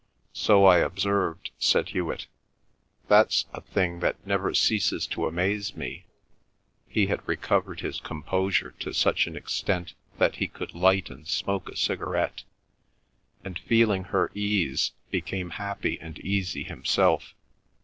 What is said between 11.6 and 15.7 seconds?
a cigarette, and feeling her ease, became